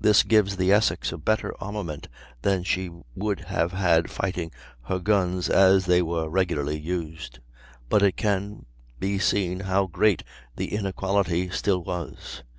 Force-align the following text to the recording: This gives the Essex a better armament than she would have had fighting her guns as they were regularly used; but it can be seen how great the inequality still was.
This 0.00 0.22
gives 0.22 0.56
the 0.56 0.72
Essex 0.72 1.12
a 1.12 1.18
better 1.18 1.52
armament 1.60 2.08
than 2.40 2.62
she 2.64 2.88
would 3.14 3.40
have 3.40 3.72
had 3.72 4.10
fighting 4.10 4.50
her 4.84 4.98
guns 4.98 5.50
as 5.50 5.84
they 5.84 6.00
were 6.00 6.30
regularly 6.30 6.78
used; 6.78 7.38
but 7.90 8.02
it 8.02 8.16
can 8.16 8.64
be 8.98 9.18
seen 9.18 9.60
how 9.60 9.88
great 9.88 10.22
the 10.56 10.72
inequality 10.74 11.50
still 11.50 11.84
was. 11.84 12.42